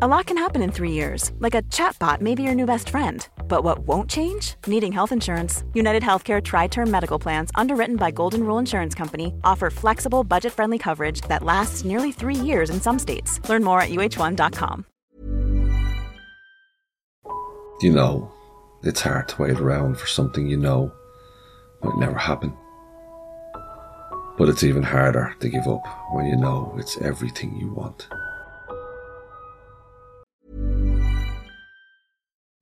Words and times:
A 0.00 0.06
lot 0.06 0.26
can 0.26 0.38
happen 0.38 0.62
in 0.62 0.70
three 0.70 0.92
years, 0.92 1.32
like 1.40 1.56
a 1.56 1.62
chatbot 1.62 2.20
may 2.20 2.36
be 2.36 2.44
your 2.44 2.54
new 2.54 2.66
best 2.66 2.90
friend. 2.90 3.28
But 3.48 3.64
what 3.64 3.80
won't 3.80 4.08
change? 4.08 4.54
Needing 4.68 4.92
health 4.92 5.10
insurance. 5.10 5.64
United 5.74 6.04
Healthcare 6.04 6.40
Tri 6.40 6.68
Term 6.68 6.88
Medical 6.88 7.18
Plans, 7.18 7.50
underwritten 7.56 7.96
by 7.96 8.12
Golden 8.12 8.44
Rule 8.44 8.58
Insurance 8.58 8.94
Company, 8.94 9.34
offer 9.42 9.70
flexible, 9.70 10.22
budget 10.22 10.52
friendly 10.52 10.78
coverage 10.78 11.22
that 11.22 11.42
lasts 11.42 11.84
nearly 11.84 12.12
three 12.12 12.36
years 12.36 12.70
in 12.70 12.80
some 12.80 12.96
states. 12.96 13.40
Learn 13.48 13.64
more 13.64 13.80
at 13.80 13.88
uh1.com. 13.88 14.84
You 17.80 17.92
know, 17.92 18.32
it's 18.84 19.00
hard 19.00 19.26
to 19.30 19.42
wait 19.42 19.58
around 19.58 19.98
for 19.98 20.06
something 20.06 20.46
you 20.46 20.58
know 20.58 20.92
might 21.82 21.98
never 21.98 22.18
happen. 22.18 22.56
But 24.36 24.48
it's 24.48 24.62
even 24.62 24.84
harder 24.84 25.34
to 25.40 25.48
give 25.48 25.66
up 25.66 25.82
when 26.12 26.26
you 26.26 26.36
know 26.36 26.76
it's 26.78 27.02
everything 27.02 27.58
you 27.58 27.72
want. 27.72 28.06